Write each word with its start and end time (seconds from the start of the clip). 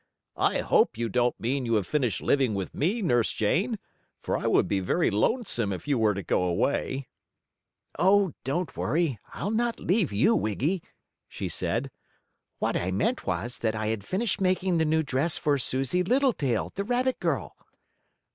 "I 0.37 0.61
hope 0.61 0.97
you 0.97 1.09
don't 1.09 1.39
mean 1.39 1.63
you 1.67 1.75
have 1.75 1.85
finished 1.85 2.21
living 2.23 2.55
with 2.55 2.73
me, 2.73 3.03
Nurse 3.03 3.31
Jane? 3.31 3.77
For 4.19 4.35
I 4.35 4.47
would 4.47 4.67
be 4.67 4.79
very 4.79 5.11
lonesome 5.11 5.71
if 5.71 5.87
you 5.87 5.99
were 5.99 6.15
to 6.15 6.23
go 6.23 6.41
away." 6.41 7.07
"Oh, 7.99 8.33
don't 8.43 8.75
worry, 8.75 9.19
I'll 9.35 9.51
not 9.51 9.79
leave 9.79 10.11
you, 10.11 10.33
Wiggy," 10.33 10.81
she 11.29 11.49
said. 11.49 11.91
"What 12.57 12.75
I 12.75 12.89
meant 12.89 13.27
was 13.27 13.59
that 13.59 13.75
I 13.75 13.89
had 13.93 14.03
finished 14.03 14.41
making 14.41 14.79
the 14.79 14.85
new 14.85 15.03
dress 15.03 15.37
for 15.37 15.59
Susie 15.59 16.01
Littletail, 16.01 16.71
the 16.73 16.83
rabbit 16.83 17.19
girl." 17.19 17.55